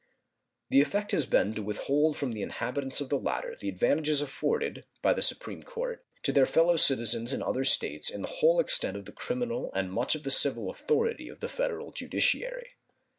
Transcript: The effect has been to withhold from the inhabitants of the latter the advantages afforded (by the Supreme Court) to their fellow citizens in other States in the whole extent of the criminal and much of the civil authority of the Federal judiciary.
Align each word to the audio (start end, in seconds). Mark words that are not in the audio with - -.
The 0.71 0.81
effect 0.81 1.11
has 1.11 1.27
been 1.27 1.53
to 1.53 1.61
withhold 1.61 2.17
from 2.17 2.31
the 2.31 2.41
inhabitants 2.41 3.01
of 3.01 3.09
the 3.09 3.19
latter 3.19 3.55
the 3.55 3.69
advantages 3.69 4.19
afforded 4.19 4.83
(by 5.03 5.13
the 5.13 5.21
Supreme 5.21 5.61
Court) 5.61 6.03
to 6.23 6.31
their 6.31 6.47
fellow 6.47 6.75
citizens 6.75 7.33
in 7.33 7.43
other 7.43 7.63
States 7.63 8.09
in 8.09 8.23
the 8.23 8.27
whole 8.39 8.59
extent 8.59 8.97
of 8.97 9.05
the 9.05 9.11
criminal 9.11 9.69
and 9.75 9.91
much 9.93 10.15
of 10.15 10.23
the 10.23 10.31
civil 10.31 10.71
authority 10.71 11.29
of 11.29 11.39
the 11.39 11.47
Federal 11.47 11.91
judiciary. 11.91 12.71